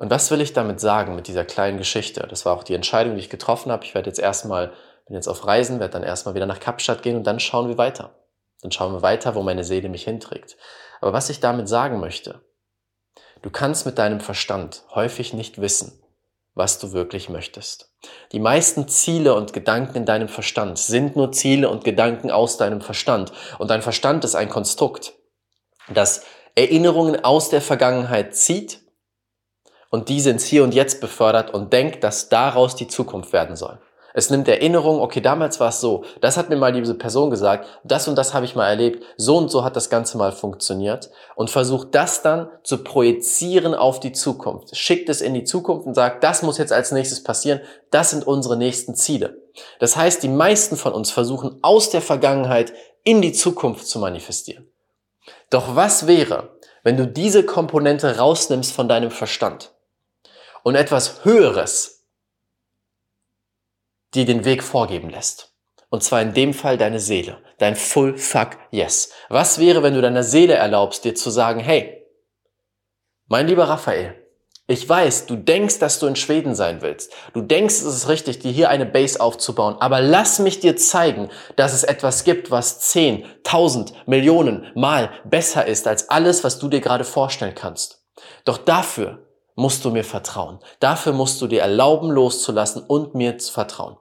Und 0.00 0.08
was 0.08 0.30
will 0.30 0.40
ich 0.40 0.54
damit 0.54 0.80
sagen 0.80 1.14
mit 1.14 1.28
dieser 1.28 1.44
kleinen 1.44 1.76
Geschichte? 1.76 2.26
Das 2.26 2.46
war 2.46 2.56
auch 2.56 2.64
die 2.64 2.74
Entscheidung, 2.74 3.16
die 3.16 3.20
ich 3.20 3.28
getroffen 3.28 3.70
habe. 3.70 3.84
Ich 3.84 3.94
werde 3.94 4.08
jetzt 4.08 4.18
erstmal, 4.18 4.72
bin 5.04 5.14
jetzt 5.14 5.28
auf 5.28 5.46
Reisen, 5.46 5.78
werde 5.78 5.92
dann 5.92 6.02
erstmal 6.02 6.34
wieder 6.34 6.46
nach 6.46 6.58
Kapstadt 6.58 7.02
gehen 7.02 7.16
und 7.16 7.24
dann 7.24 7.38
schauen 7.38 7.68
wir 7.68 7.76
weiter. 7.76 8.14
Dann 8.62 8.72
schauen 8.72 8.94
wir 8.94 9.02
weiter, 9.02 9.34
wo 9.34 9.42
meine 9.42 9.62
Seele 9.62 9.90
mich 9.90 10.04
hinträgt. 10.04 10.56
Aber 11.02 11.12
was 11.12 11.28
ich 11.28 11.40
damit 11.40 11.68
sagen 11.68 12.00
möchte, 12.00 12.40
du 13.42 13.50
kannst 13.50 13.84
mit 13.84 13.98
deinem 13.98 14.20
Verstand 14.20 14.84
häufig 14.94 15.34
nicht 15.34 15.60
wissen, 15.60 16.02
was 16.54 16.78
du 16.78 16.92
wirklich 16.92 17.28
möchtest. 17.28 17.92
Die 18.32 18.40
meisten 18.40 18.88
Ziele 18.88 19.34
und 19.34 19.52
Gedanken 19.52 19.98
in 19.98 20.06
deinem 20.06 20.28
Verstand 20.28 20.78
sind 20.78 21.14
nur 21.14 21.30
Ziele 21.32 21.68
und 21.68 21.84
Gedanken 21.84 22.30
aus 22.30 22.56
deinem 22.56 22.80
Verstand. 22.80 23.32
Und 23.58 23.68
dein 23.68 23.82
Verstand 23.82 24.24
ist 24.24 24.34
ein 24.34 24.48
Konstrukt, 24.48 25.12
das 25.92 26.24
Erinnerungen 26.54 27.22
aus 27.22 27.50
der 27.50 27.60
Vergangenheit 27.60 28.34
zieht 28.34 28.80
und 29.90 30.08
diese 30.08 30.30
ins 30.30 30.44
Hier 30.44 30.64
und 30.64 30.74
Jetzt 30.74 31.00
befördert 31.00 31.52
und 31.52 31.72
denkt, 31.72 32.02
dass 32.02 32.28
daraus 32.28 32.74
die 32.74 32.88
Zukunft 32.88 33.32
werden 33.32 33.56
soll. 33.56 33.78
Es 34.12 34.30
nimmt 34.30 34.48
Erinnerung, 34.48 35.00
okay, 35.00 35.20
damals 35.20 35.60
war 35.60 35.68
es 35.68 35.80
so, 35.80 36.04
das 36.20 36.36
hat 36.36 36.48
mir 36.48 36.56
mal 36.56 36.72
diese 36.72 36.94
Person 36.94 37.30
gesagt, 37.30 37.66
das 37.84 38.08
und 38.08 38.16
das 38.16 38.34
habe 38.34 38.44
ich 38.44 38.56
mal 38.56 38.68
erlebt, 38.68 39.04
so 39.16 39.36
und 39.36 39.50
so 39.50 39.62
hat 39.62 39.76
das 39.76 39.88
Ganze 39.88 40.18
mal 40.18 40.32
funktioniert 40.32 41.10
und 41.36 41.48
versucht 41.48 41.94
das 41.94 42.22
dann 42.22 42.48
zu 42.64 42.82
projizieren 42.82 43.74
auf 43.74 44.00
die 44.00 44.12
Zukunft. 44.12 44.76
Schickt 44.76 45.08
es 45.08 45.20
in 45.20 45.34
die 45.34 45.44
Zukunft 45.44 45.86
und 45.86 45.94
sagt, 45.94 46.24
das 46.24 46.42
muss 46.42 46.58
jetzt 46.58 46.72
als 46.72 46.90
nächstes 46.90 47.22
passieren, 47.22 47.60
das 47.90 48.10
sind 48.10 48.26
unsere 48.26 48.56
nächsten 48.56 48.94
Ziele. 48.96 49.38
Das 49.78 49.96
heißt, 49.96 50.22
die 50.22 50.28
meisten 50.28 50.76
von 50.76 50.92
uns 50.92 51.10
versuchen 51.10 51.58
aus 51.62 51.90
der 51.90 52.02
Vergangenheit 52.02 52.72
in 53.04 53.22
die 53.22 53.32
Zukunft 53.32 53.86
zu 53.86 53.98
manifestieren. 53.98 54.66
Doch 55.50 55.76
was 55.76 56.06
wäre, 56.06 56.56
wenn 56.82 56.96
du 56.96 57.06
diese 57.06 57.44
Komponente 57.44 58.18
rausnimmst 58.18 58.72
von 58.72 58.88
deinem 58.88 59.10
Verstand? 59.10 59.72
Und 60.62 60.74
etwas 60.74 61.24
Höheres 61.24 62.00
die 64.14 64.24
den 64.24 64.44
Weg 64.44 64.62
vorgeben 64.62 65.10
lässt. 65.10 65.52
Und 65.88 66.02
zwar 66.04 66.22
in 66.22 66.34
dem 66.34 66.54
Fall 66.54 66.78
deine 66.78 67.00
Seele, 67.00 67.38
dein 67.58 67.76
Full 67.76 68.16
Fuck 68.16 68.58
Yes. 68.70 69.12
Was 69.28 69.58
wäre, 69.58 69.82
wenn 69.82 69.94
du 69.94 70.00
deiner 70.00 70.22
Seele 70.22 70.54
erlaubst, 70.54 71.04
dir 71.04 71.14
zu 71.14 71.30
sagen, 71.30 71.60
hey, 71.60 72.06
mein 73.26 73.46
lieber 73.46 73.68
Raphael, 73.68 74.16
ich 74.68 74.88
weiß, 74.88 75.26
du 75.26 75.34
denkst, 75.34 75.80
dass 75.80 75.98
du 75.98 76.06
in 76.06 76.14
Schweden 76.14 76.54
sein 76.54 76.80
willst. 76.80 77.12
Du 77.32 77.42
denkst, 77.42 77.74
es 77.74 77.82
ist 77.82 78.08
richtig, 78.08 78.38
dir 78.38 78.52
hier 78.52 78.68
eine 78.68 78.86
Base 78.86 79.20
aufzubauen. 79.20 79.76
Aber 79.80 80.00
lass 80.00 80.38
mich 80.38 80.60
dir 80.60 80.76
zeigen, 80.76 81.28
dass 81.56 81.72
es 81.72 81.82
etwas 81.82 82.22
gibt, 82.22 82.52
was 82.52 82.78
zehn, 82.78 83.26
tausend, 83.42 83.92
Millionen 84.06 84.70
Mal 84.76 85.10
besser 85.24 85.66
ist 85.66 85.88
als 85.88 86.08
alles, 86.08 86.44
was 86.44 86.60
du 86.60 86.68
dir 86.68 86.80
gerade 86.80 87.02
vorstellen 87.04 87.56
kannst. 87.56 88.04
Doch 88.44 88.58
dafür 88.58 89.29
musst 89.54 89.84
du 89.84 89.90
mir 89.90 90.04
vertrauen. 90.04 90.60
Dafür 90.80 91.12
musst 91.12 91.40
du 91.40 91.46
dir 91.46 91.62
erlauben, 91.62 92.10
loszulassen 92.10 92.82
und 92.82 93.14
mir 93.14 93.38
zu 93.38 93.52
vertrauen. 93.52 93.98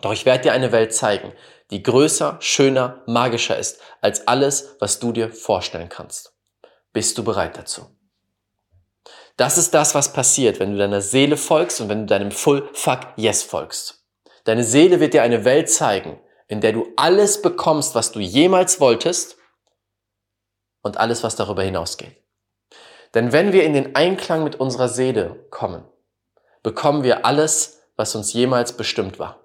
Doch 0.00 0.12
ich 0.12 0.26
werde 0.26 0.44
dir 0.44 0.52
eine 0.52 0.72
Welt 0.72 0.94
zeigen, 0.94 1.32
die 1.70 1.82
größer, 1.82 2.36
schöner, 2.40 3.02
magischer 3.06 3.58
ist 3.58 3.80
als 4.00 4.28
alles, 4.28 4.76
was 4.78 4.98
du 4.98 5.12
dir 5.12 5.32
vorstellen 5.32 5.88
kannst. 5.88 6.34
Bist 6.92 7.18
du 7.18 7.24
bereit 7.24 7.56
dazu? 7.56 7.86
Das 9.36 9.58
ist 9.58 9.74
das, 9.74 9.94
was 9.94 10.12
passiert, 10.12 10.60
wenn 10.60 10.72
du 10.72 10.78
deiner 10.78 11.02
Seele 11.02 11.36
folgst 11.36 11.80
und 11.80 11.88
wenn 11.88 12.00
du 12.00 12.06
deinem 12.06 12.30
Full 12.30 12.68
Fuck 12.72 13.00
Yes 13.16 13.42
folgst. 13.42 14.04
Deine 14.44 14.64
Seele 14.64 15.00
wird 15.00 15.12
dir 15.12 15.22
eine 15.22 15.44
Welt 15.44 15.68
zeigen, 15.70 16.20
in 16.48 16.60
der 16.60 16.72
du 16.72 16.86
alles 16.96 17.42
bekommst, 17.42 17.94
was 17.94 18.12
du 18.12 18.20
jemals 18.20 18.80
wolltest 18.80 19.36
und 20.82 20.96
alles, 20.96 21.22
was 21.22 21.36
darüber 21.36 21.62
hinausgeht. 21.62 22.16
Denn 23.14 23.32
wenn 23.32 23.52
wir 23.52 23.64
in 23.64 23.72
den 23.72 23.94
Einklang 23.94 24.44
mit 24.44 24.56
unserer 24.56 24.88
Seele 24.88 25.46
kommen, 25.50 25.84
bekommen 26.62 27.02
wir 27.02 27.24
alles, 27.24 27.80
was 27.96 28.14
uns 28.14 28.32
jemals 28.32 28.76
bestimmt 28.76 29.18
war. 29.18 29.40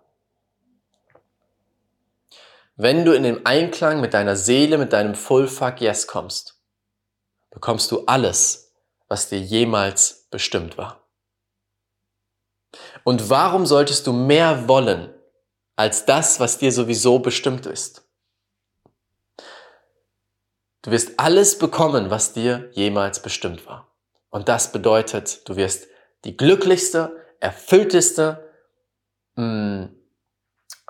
Wenn 2.75 3.05
du 3.05 3.13
in 3.13 3.23
den 3.23 3.45
Einklang 3.45 4.01
mit 4.01 4.13
deiner 4.13 4.35
Seele, 4.35 4.77
mit 4.77 4.91
deinem 4.93 5.15
Full 5.15 5.47
Fuck 5.47 5.81
Yes 5.81 6.07
kommst, 6.07 6.59
bekommst 7.51 7.91
du 7.91 8.05
alles, 8.05 8.73
was 9.07 9.29
dir 9.29 9.39
jemals 9.39 10.27
bestimmt 10.31 10.77
war. 10.77 11.07
Und 13.03 13.29
warum 13.29 13.65
solltest 13.65 14.07
du 14.07 14.13
mehr 14.13 14.67
wollen 14.67 15.13
als 15.75 16.05
das, 16.05 16.39
was 16.39 16.57
dir 16.57 16.71
sowieso 16.71 17.19
bestimmt 17.19 17.65
ist? 17.65 18.07
Du 20.83 20.91
wirst 20.91 21.19
alles 21.19 21.57
bekommen, 21.57 22.09
was 22.09 22.33
dir 22.33 22.69
jemals 22.73 23.21
bestimmt 23.21 23.67
war. 23.67 23.87
Und 24.29 24.49
das 24.49 24.71
bedeutet, 24.71 25.47
du 25.47 25.55
wirst 25.55 25.87
die 26.23 26.37
glücklichste, 26.37 27.15
erfüllteste, 27.39 28.49
mh, 29.35 29.45
mm, 29.45 29.95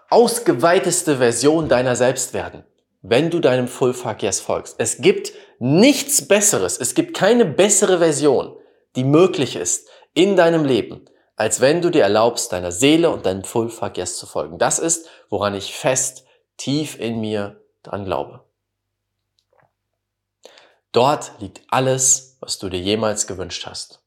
ausgeweiteste 0.10 1.18
Version 1.18 1.70
deiner 1.70 1.96
selbst 1.96 2.34
werden, 2.34 2.66
wenn 3.02 3.30
du 3.30 3.40
deinem 3.40 3.68
Full 3.68 3.94
Fuck 3.94 4.22
Yes 4.24 4.42
folgst. 4.42 4.76
Es 4.78 4.98
gibt 4.98 5.32
nichts 5.60 6.28
Besseres, 6.28 6.78
es 6.80 6.96
gibt 6.96 7.16
keine 7.16 7.46
bessere 7.46 8.00
Version, 8.00 8.58
die 8.96 9.06
möglich 9.06 9.56
ist 9.56 9.90
in 10.14 10.36
deinem 10.36 10.66
Leben, 10.66 11.06
als 11.38 11.62
wenn 11.62 11.82
du 11.82 11.90
dir 11.90 12.04
erlaubst, 12.04 12.52
deiner 12.52 12.74
Seele 12.74 13.10
und 13.10 13.26
deinem 13.26 13.46
Full 13.46 13.70
Fuck 13.70 13.98
Yes 13.98 14.18
zu 14.18 14.26
folgen. 14.26 14.58
Das 14.58 14.80
ist, 14.80 15.08
woran 15.30 15.56
ich 15.56 15.74
fest 15.74 16.26
tief 16.58 17.00
in 17.00 17.22
mir 17.22 17.62
dran 17.82 18.04
glaube. 18.04 18.44
Dort 20.92 21.32
liegt 21.40 21.62
alles, 21.70 22.38
was 22.42 22.60
du 22.60 22.70
dir 22.70 22.80
jemals 22.80 23.28
gewünscht 23.28 23.66
hast. 23.66 24.02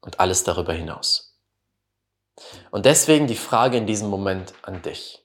Und 0.00 0.20
alles 0.20 0.44
darüber 0.44 0.72
hinaus. 0.72 1.38
Und 2.70 2.86
deswegen 2.86 3.26
die 3.26 3.36
Frage 3.36 3.76
in 3.78 3.86
diesem 3.86 4.08
Moment 4.08 4.52
an 4.62 4.82
dich. 4.82 5.24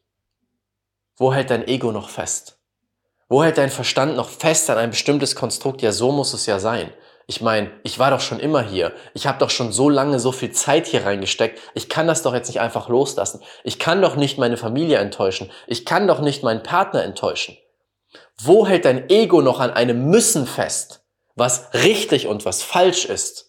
Wo 1.18 1.34
hält 1.34 1.50
dein 1.50 1.68
Ego 1.68 1.92
noch 1.92 2.10
fest? 2.10 2.60
Wo 3.27 3.44
hält 3.44 3.58
dein 3.58 3.72
Verstand 3.72 4.16
noch 4.16 4.30
fest 4.30 4.70
an 4.70 4.77
ein 4.77 4.92
bestimmtes 4.92 5.36
Konstrukt? 5.36 5.82
Ja, 5.82 5.92
so 5.92 6.12
muss 6.12 6.34
es 6.34 6.46
ja 6.46 6.60
sein. 6.60 6.94
Ich 7.25 7.42
meine, 7.42 7.72
ich 7.84 8.00
war 8.00 8.12
doch 8.12 8.22
schon 8.22 8.39
immer 8.39 8.62
hier. 8.62 8.94
Ich 9.13 9.27
habe 9.27 9.39
doch 9.39 9.50
schon 9.50 9.74
so 9.74 9.89
lange 9.89 10.18
so 10.20 10.32
viel 10.32 10.51
Zeit 10.51 10.88
hier 10.88 11.06
reingesteckt. 11.06 11.60
Ich 11.74 11.89
kann 11.89 12.08
das 12.08 12.22
doch 12.24 12.34
jetzt 12.34 12.48
nicht 12.48 12.62
einfach 12.62 12.88
loslassen. 12.88 13.42
Ich 13.66 13.80
kann 13.80 14.01
doch 14.01 14.16
nicht 14.16 14.38
meine 14.38 14.56
Familie 14.56 15.00
enttäuschen. 15.00 15.51
Ich 15.66 15.86
kann 15.86 16.08
doch 16.08 16.22
nicht 16.22 16.44
meinen 16.44 16.63
Partner 16.63 17.04
enttäuschen. 17.04 17.58
Wo 18.41 18.67
hält 18.67 18.86
dein 18.86 19.10
Ego 19.10 19.41
noch 19.41 19.60
an 19.60 19.72
einem 19.72 20.10
Müssen 20.10 20.46
fest, 20.46 21.03
was 21.36 21.74
richtig 21.74 22.27
und 22.27 22.46
was 22.46 22.62
falsch 22.62 23.06
ist? 23.06 23.48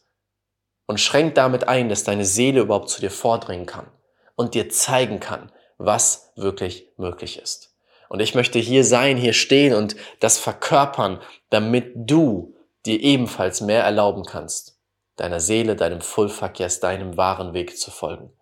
und 0.88 0.98
schränkt 0.98 1.36
damit 1.36 1.68
ein, 1.68 1.88
dass 1.88 2.02
deine 2.02 2.24
Seele 2.24 2.62
überhaupt 2.62 2.88
zu 2.88 3.00
dir 3.00 3.10
vordringen 3.10 3.66
kann 3.66 3.86
und 4.34 4.54
dir 4.54 4.70
zeigen 4.70 5.20
kann, 5.20 5.52
was 5.76 6.32
wirklich 6.34 6.88
möglich 6.96 7.38
ist. 7.38 7.76
Und 8.08 8.20
ich 8.20 8.34
möchte 8.34 8.58
hier 8.58 8.84
sein, 8.84 9.18
hier 9.18 9.34
stehen 9.34 9.74
und 9.74 9.94
das 10.18 10.38
verkörpern, 10.38 11.20
damit 11.50 11.92
du 11.94 12.56
dir 12.86 13.00
ebenfalls 13.00 13.60
mehr 13.60 13.84
erlauben 13.84 14.24
kannst, 14.24 14.80
deiner 15.16 15.40
Seele, 15.40 15.76
deinem 15.76 16.00
Fullverkehr, 16.00 16.68
deinem 16.80 17.18
wahren 17.18 17.52
Weg 17.52 17.78
zu 17.78 17.90
folgen. 17.90 18.32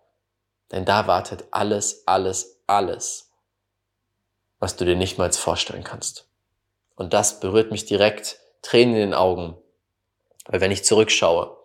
Denn 0.71 0.85
da 0.85 1.05
wartet 1.05 1.45
alles, 1.51 2.07
alles, 2.07 2.61
alles, 2.65 3.29
was 4.59 4.77
du 4.77 4.85
dir 4.85 4.95
nicht 4.95 5.17
mal 5.17 5.31
vorstellen 5.33 5.83
kannst. 5.83 6.26
Und 6.97 7.13
das 7.13 7.39
berührt 7.39 7.71
mich 7.71 7.85
direkt, 7.85 8.39
Tränen 8.61 8.95
in 8.95 9.01
den 9.01 9.13
Augen, 9.13 9.55
weil 10.47 10.59
wenn 10.59 10.71
ich 10.71 10.83
zurückschaue, 10.83 11.55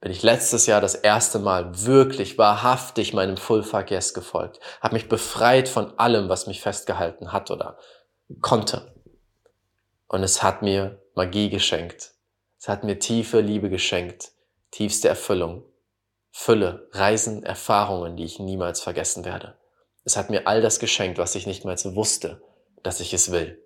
bin 0.00 0.12
ich 0.12 0.22
letztes 0.22 0.66
Jahr 0.66 0.80
das 0.80 0.94
erste 0.94 1.38
Mal 1.38 1.86
wirklich 1.86 2.38
wahrhaftig 2.38 3.14
meinem 3.14 3.36
Full 3.36 3.62
Fuck 3.62 3.90
Yes 3.90 4.14
gefolgt, 4.14 4.60
habe 4.80 4.94
mich 4.94 5.08
befreit 5.08 5.68
von 5.68 5.98
allem, 5.98 6.28
was 6.28 6.46
mich 6.46 6.60
festgehalten 6.60 7.32
hat 7.32 7.50
oder 7.50 7.78
konnte. 8.40 8.94
Und 10.08 10.22
es 10.22 10.42
hat 10.42 10.62
mir 10.62 11.02
Magie 11.14 11.50
geschenkt. 11.50 12.12
Es 12.60 12.68
hat 12.68 12.82
mir 12.82 12.98
tiefe 12.98 13.40
Liebe 13.40 13.70
geschenkt, 13.70 14.32
tiefste 14.72 15.08
Erfüllung, 15.08 15.64
Fülle, 16.32 16.88
Reisen, 16.92 17.44
Erfahrungen, 17.44 18.16
die 18.16 18.24
ich 18.24 18.38
niemals 18.38 18.80
vergessen 18.80 19.24
werde. 19.24 19.56
Es 20.04 20.16
hat 20.16 20.30
mir 20.30 20.46
all 20.46 20.62
das 20.62 20.80
geschenkt, 20.80 21.18
was 21.18 21.34
ich 21.36 21.46
nicht 21.46 21.64
mal 21.64 21.78
so 21.78 21.94
wusste, 21.94 22.42
dass 22.82 23.00
ich 23.00 23.14
es 23.14 23.30
will. 23.30 23.62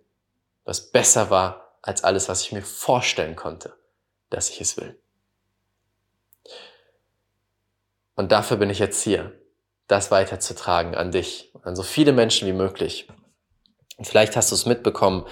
Was 0.64 0.90
besser 0.90 1.31
war 1.31 1.78
als 1.83 2.04
alles, 2.04 2.28
was 2.28 2.42
ich 2.42 2.52
mir 2.52 2.62
vorstellen 2.62 3.37
konnte, 3.37 3.75
dass 4.31 4.50
ich 4.50 4.61
es 4.61 4.76
will. 4.76 4.99
Und 8.14 8.33
dafür 8.33 8.57
bin 8.57 8.71
ich 8.71 8.78
jetzt 8.78 9.02
hier, 9.02 9.33
das 9.88 10.11
weiterzutragen 10.11 10.95
an 10.95 11.11
dich, 11.11 11.52
an 11.62 11.75
so 11.75 11.83
viele 11.83 12.12
Menschen 12.12 12.47
wie 12.47 12.52
möglich. 12.52 13.09
Und 13.97 14.07
vielleicht 14.07 14.37
hast 14.37 14.50
du 14.50 14.54
es 14.54 14.66
mitbekommen, 14.66 15.26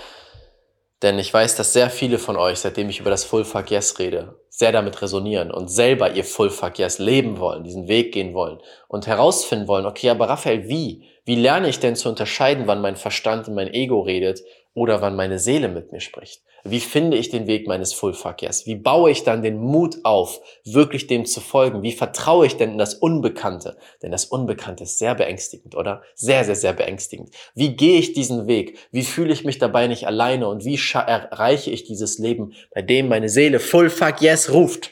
denn 1.03 1.19
ich 1.19 1.33
weiß, 1.33 1.57
dass 1.57 1.73
sehr 1.73 1.89
viele 1.89 2.19
von 2.19 2.37
euch, 2.37 2.59
seitdem 2.59 2.91
ich 2.91 3.01
über 3.01 3.11
das 3.11 3.25
Full 3.25 3.45
Fuck 3.45 3.71
Yes 3.71 3.99
rede, 3.99 4.39
sehr 4.51 4.71
damit 4.73 5.01
resonieren 5.01 5.51
und 5.51 5.69
selber 5.69 6.13
ihr 6.13 6.25
Full 6.25 6.51
Fuck 6.51 6.79
Yes 6.79 6.99
leben 6.99 7.39
wollen, 7.39 7.65
diesen 7.65 7.89
Weg 7.89 8.13
gehen 8.13 8.35
wollen 8.35 8.59
und 8.89 9.07
herausfinden 9.07 9.67
wollen, 9.67 9.87
okay, 9.87 10.11
aber 10.11 10.29
Raphael, 10.29 10.69
wie? 10.69 11.09
Wie 11.25 11.37
lerne 11.37 11.69
ich 11.69 11.81
denn 11.81 11.97
zu 11.97 12.09
unterscheiden, 12.09 12.67
wann 12.67 12.83
mein 12.83 12.97
Verstand 12.97 13.49
und 13.49 13.55
mein 13.55 13.73
Ego 13.73 14.01
redet 14.01 14.41
oder 14.75 15.01
wann 15.01 15.17
meine 15.17 15.39
Seele 15.39 15.69
mit 15.69 15.93
mir 15.93 16.01
spricht? 16.01 16.43
Wie 16.63 16.81
finde 16.81 17.17
ich 17.17 17.31
den 17.31 17.47
Weg 17.47 17.67
meines 17.67 17.95
Fullverkehrs? 17.95 18.67
Wie 18.67 18.75
baue 18.75 19.11
ich 19.11 19.25
dann 19.25 19.43
den 19.43 19.59
Mut 19.59 19.97
auf, 20.05 20.41
wirklich 20.65 21.07
dem 21.07 21.25
zu 21.25 21.41
folgen? 21.41 21.83
Wie 21.83 21.93
vertraue 21.93 22.47
ich 22.47 22.57
denn 22.57 22.73
in 22.73 22.79
das 22.79 22.95
Unbekannte? 22.95 23.79
Denn 24.03 24.13
das 24.13 24.27
Unbekannte 24.27 24.85
ist 24.85 24.99
sehr 24.99 25.15
beängstigend, 25.15 25.75
oder? 25.75 26.03
Sehr, 26.15 26.45
sehr, 26.45 26.57
sehr 26.57 26.75
beängstigend. 26.75 27.31
Wie 27.55 27.77
gehe 27.77 27.99
ich 27.99 28.13
diesen 28.13 28.47
Weg? 28.47 28.79
Wie 28.93 29.05
fühle 29.05 29.33
ich 29.33 29.45
mich 29.45 29.59
dabei 29.59 29.87
nicht 29.87 30.07
alleine? 30.07 30.49
Und 30.49 30.65
wie 30.65 30.79
erreiche 30.95 31.71
ich 31.71 31.85
dieses 31.85 32.19
Leben, 32.19 32.53
bei 32.75 32.83
dem 32.83 33.09
meine 33.09 33.31
Seele 33.31 33.59
Full 33.59 33.89
Fuck 33.89 34.21
Yes 34.21 34.53
ruft? 34.53 34.91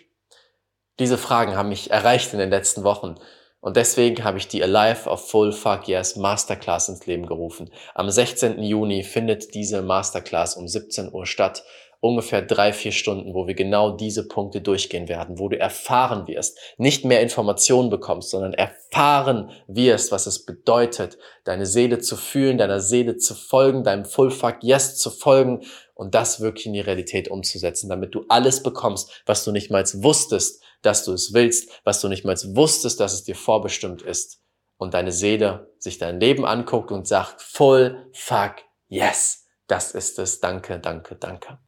Diese 0.98 1.18
Fragen 1.18 1.54
haben 1.54 1.68
mich 1.68 1.90
erreicht 1.90 2.32
in 2.32 2.38
den 2.38 2.50
letzten 2.50 2.82
Wochen. 2.82 3.16
Und 3.60 3.76
deswegen 3.76 4.22
habe 4.22 4.38
ich 4.38 4.46
die 4.46 4.62
Alive 4.62 5.08
of 5.08 5.30
Full 5.30 5.52
Fuck 5.52 5.88
Yes 5.88 6.16
Masterclass 6.16 6.88
ins 6.88 7.06
Leben 7.06 7.26
gerufen. 7.26 7.70
Am 7.94 8.08
16. 8.08 8.62
Juni 8.62 9.02
findet 9.02 9.54
diese 9.54 9.82
Masterclass 9.82 10.56
um 10.56 10.68
17 10.68 11.12
Uhr 11.12 11.26
statt. 11.26 11.64
Ungefähr 12.00 12.42
drei, 12.42 12.72
vier 12.72 12.92
Stunden, 12.92 13.34
wo 13.34 13.48
wir 13.48 13.54
genau 13.54 13.90
diese 13.90 14.28
Punkte 14.28 14.60
durchgehen 14.60 15.08
werden, 15.08 15.40
wo 15.40 15.48
du 15.48 15.58
erfahren 15.58 16.28
wirst, 16.28 16.56
nicht 16.76 17.04
mehr 17.04 17.20
Informationen 17.20 17.90
bekommst, 17.90 18.30
sondern 18.30 18.54
erfahren 18.54 19.50
wirst, 19.66 20.12
was 20.12 20.28
es 20.28 20.44
bedeutet, 20.44 21.18
deine 21.42 21.66
Seele 21.66 21.98
zu 21.98 22.16
fühlen, 22.16 22.56
deiner 22.56 22.78
Seele 22.78 23.16
zu 23.16 23.34
folgen, 23.34 23.82
deinem 23.82 24.04
Full 24.04 24.30
Fuck 24.30 24.58
Yes 24.62 24.96
zu 24.96 25.10
folgen 25.10 25.62
und 25.98 26.14
das 26.14 26.40
wirklich 26.40 26.66
in 26.66 26.74
die 26.74 26.80
Realität 26.80 27.28
umzusetzen, 27.28 27.88
damit 27.88 28.14
du 28.14 28.24
alles 28.28 28.62
bekommst, 28.62 29.22
was 29.26 29.44
du 29.44 29.50
nicht 29.50 29.68
mal 29.68 29.82
wusstest, 29.94 30.62
dass 30.80 31.04
du 31.04 31.12
es 31.12 31.34
willst, 31.34 31.70
was 31.82 32.00
du 32.00 32.06
nicht 32.06 32.24
mal 32.24 32.36
wusstest, 32.36 33.00
dass 33.00 33.12
es 33.12 33.24
dir 33.24 33.34
vorbestimmt 33.34 34.02
ist. 34.02 34.40
Und 34.76 34.94
deine 34.94 35.10
Seele 35.10 35.72
sich 35.80 35.98
dein 35.98 36.20
Leben 36.20 36.46
anguckt 36.46 36.92
und 36.92 37.08
sagt, 37.08 37.42
full 37.42 38.06
fuck 38.12 38.62
yes, 38.86 39.48
das 39.66 39.90
ist 39.90 40.20
es, 40.20 40.38
danke, 40.38 40.78
danke, 40.78 41.16
danke. 41.16 41.58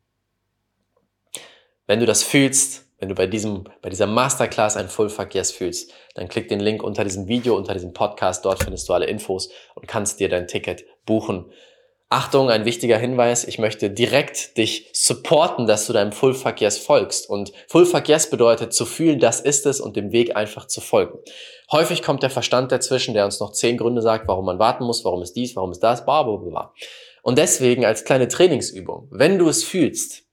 Wenn 1.88 1.98
du 1.98 2.06
das 2.06 2.22
fühlst, 2.22 2.84
wenn 3.00 3.08
du 3.08 3.16
bei 3.16 3.26
diesem, 3.26 3.64
bei 3.82 3.88
dieser 3.88 4.06
Masterclass 4.06 4.76
ein 4.76 4.88
Full 4.88 5.08
Fuck 5.08 5.34
Yes 5.34 5.50
fühlst, 5.50 5.92
dann 6.14 6.28
klick 6.28 6.48
den 6.48 6.60
Link 6.60 6.84
unter 6.84 7.02
diesem 7.02 7.26
Video, 7.26 7.56
unter 7.56 7.72
diesem 7.72 7.94
Podcast, 7.94 8.44
dort 8.44 8.62
findest 8.62 8.88
du 8.88 8.92
alle 8.92 9.06
Infos 9.06 9.50
und 9.74 9.88
kannst 9.88 10.20
dir 10.20 10.28
dein 10.28 10.46
Ticket 10.46 10.84
buchen. 11.04 11.50
Achtung, 12.12 12.50
ein 12.50 12.64
wichtiger 12.64 12.98
Hinweis, 12.98 13.44
ich 13.44 13.60
möchte 13.60 13.88
direkt 13.88 14.56
dich 14.56 14.90
supporten, 14.92 15.68
dass 15.68 15.86
du 15.86 15.92
deinem 15.92 16.10
Full 16.10 16.34
Fuck 16.34 16.60
Yes 16.60 16.76
folgst. 16.76 17.30
Und 17.30 17.52
Full 17.68 17.86
Fuck 17.86 18.08
Yes 18.08 18.28
bedeutet 18.28 18.74
zu 18.74 18.84
fühlen, 18.84 19.20
das 19.20 19.38
ist 19.40 19.64
es 19.64 19.80
und 19.80 19.94
dem 19.94 20.10
Weg 20.10 20.34
einfach 20.34 20.66
zu 20.66 20.80
folgen. 20.80 21.20
Häufig 21.70 22.02
kommt 22.02 22.24
der 22.24 22.30
Verstand 22.30 22.72
dazwischen, 22.72 23.14
der 23.14 23.26
uns 23.26 23.38
noch 23.38 23.52
zehn 23.52 23.76
Gründe 23.76 24.02
sagt, 24.02 24.26
warum 24.26 24.44
man 24.44 24.58
warten 24.58 24.82
muss, 24.82 25.04
warum 25.04 25.22
ist 25.22 25.36
dies, 25.36 25.54
warum 25.54 25.70
ist 25.70 25.84
das, 25.84 26.04
bla 26.04 26.24
bla 26.24 26.34
bla. 26.34 26.74
Und 27.22 27.38
deswegen 27.38 27.84
als 27.84 28.04
kleine 28.04 28.26
Trainingsübung, 28.26 29.06
wenn 29.12 29.38
du 29.38 29.48
es 29.48 29.62
fühlst, 29.62 30.24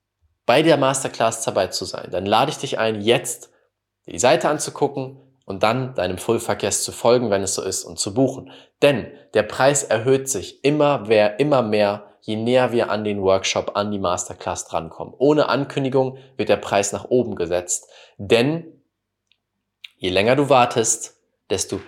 bei 0.48 0.64
der 0.64 0.78
Masterclass 0.78 1.44
dabei 1.44 1.68
zu 1.68 1.86
sein, 1.86 2.10
dann 2.10 2.26
lade 2.26 2.50
ich 2.50 2.58
dich 2.58 2.80
ein, 2.80 3.02
jetzt 3.02 3.52
die 4.08 4.18
Seite 4.18 4.50
anzugucken, 4.50 5.20
und 5.48 5.64
dann 5.64 5.96
deinem 5.96 6.18
Fullverkehrs 6.18 6.84
zu 6.84 6.92
folgen, 6.92 7.32
wenn 7.32 7.42
es 7.42 7.56
so 7.56 7.64
ist, 7.64 7.86
und 7.86 7.98
zu 7.98 8.14
buchen. 8.14 8.52
Denn 8.82 9.08
der 9.34 9.44
Preis 9.44 9.82
erhöht 9.82 10.28
sich 10.28 10.62
immer, 10.66 11.08
wer, 11.08 11.40
immer 11.40 11.62
mehr, 11.62 12.18
je 12.20 12.36
näher 12.36 12.74
wir 12.74 12.92
an 12.92 13.06
den 13.06 13.22
Workshop, 13.22 13.72
an 13.76 13.90
die 13.90 13.98
Masterclass 13.98 14.68
drankommen. 14.68 15.14
Ohne 15.18 15.48
Ankündigung 15.48 16.18
wird 16.36 16.50
der 16.50 16.58
Preis 16.58 16.92
nach 16.92 17.06
oben 17.06 17.36
gesetzt. 17.36 17.90
Denn 18.18 18.84
je 19.96 20.10
länger 20.10 20.36
du 20.36 20.50
wartest, 20.50 21.16
desto 21.50 21.80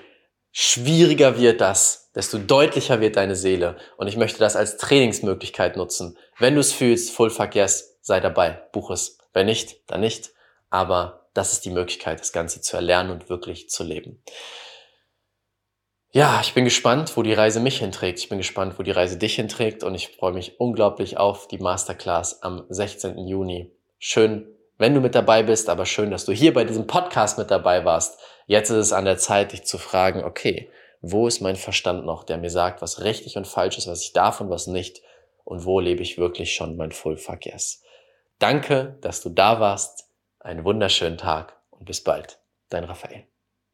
schwieriger 0.52 1.38
wird 1.38 1.60
das, 1.60 2.14
desto 2.16 2.38
deutlicher 2.38 3.02
wird 3.02 3.18
deine 3.18 3.36
Seele. 3.36 3.76
Und 3.98 4.08
ich 4.08 4.16
möchte 4.16 4.40
das 4.40 4.56
als 4.56 4.78
Trainingsmöglichkeit 4.78 5.76
nutzen. 5.76 6.18
Wenn 6.38 6.54
du 6.54 6.62
es 6.62 6.72
fühlst, 6.72 7.12
Fullverkehrs, 7.12 7.98
sei 8.00 8.22
dabei, 8.22 8.62
buch 8.72 8.90
es. 8.90 9.18
Wenn 9.34 9.48
nicht, 9.48 9.82
dann 9.88 10.00
nicht. 10.00 10.32
Aber 10.70 11.19
das 11.34 11.54
ist 11.54 11.66
die 11.66 11.72
Möglichkeit, 11.72 12.20
das 12.20 12.32
Ganze 12.32 12.62
zu 12.62 12.76
erlernen 12.76 13.12
und 13.12 13.30
wirklich 13.30 13.70
zu 13.70 13.84
leben. 13.84 14.22
Ja, 16.12 16.42
ich 16.42 16.56
bin 16.56 16.66
gespannt, 16.66 17.16
wo 17.16 17.22
die 17.22 17.34
Reise 17.34 17.60
mich 17.60 17.80
hinträgt. 17.80 18.18
Ich 18.18 18.30
bin 18.30 18.40
gespannt, 18.40 18.80
wo 18.80 18.84
die 18.84 18.92
Reise 18.92 19.18
dich 19.18 19.36
hinträgt 19.36 19.84
und 19.84 19.94
ich 19.94 20.10
freue 20.10 20.34
mich 20.34 20.60
unglaublich 20.60 21.18
auf 21.18 21.48
die 21.48 21.60
Masterclass 21.60 22.42
am 22.42 22.66
16. 22.70 23.28
Juni. 23.28 23.72
Schön, 24.00 24.48
wenn 24.80 24.96
du 24.96 25.02
mit 25.02 25.14
dabei 25.14 25.44
bist, 25.44 25.70
aber 25.70 25.86
schön, 25.86 26.10
dass 26.10 26.26
du 26.26 26.32
hier 26.32 26.54
bei 26.54 26.64
diesem 26.64 26.88
Podcast 26.88 27.38
mit 27.38 27.52
dabei 27.52 27.86
warst. 27.86 28.20
Jetzt 28.48 28.72
ist 28.72 28.78
es 28.78 28.94
an 28.94 29.06
der 29.06 29.20
Zeit, 29.20 29.52
dich 29.52 29.66
zu 29.66 29.78
fragen, 29.78 30.24
okay, 30.24 30.72
wo 31.02 31.28
ist 31.28 31.42
mein 31.42 31.56
Verstand 31.56 32.06
noch, 32.06 32.24
der 32.24 32.40
mir 32.40 32.50
sagt, 32.50 32.82
was 32.82 33.04
richtig 33.04 33.38
und 33.38 33.46
falsch 33.46 33.78
ist, 33.78 33.88
was 33.88 34.02
ich 34.02 34.14
darf 34.14 34.42
und 34.42 34.50
was 34.50 34.66
nicht 34.66 35.04
und 35.44 35.64
wo 35.64 35.80
lebe 35.80 36.02
ich 36.02 36.18
wirklich 36.18 36.56
schon 36.56 36.76
mein 36.76 36.92
Full 36.92 37.18
Fuck 37.18 37.46
Yes. 37.46 37.84
Danke, 38.40 38.98
dass 39.02 39.22
du 39.22 39.30
da 39.30 39.60
warst 39.60 40.09
einen 40.50 40.66
wunderschönen 40.66 41.20
Tag 41.20 41.62
und 41.70 41.86
bis 41.86 42.04
bald. 42.04 42.40
Dein 42.70 42.84
Raphael. 42.84 43.28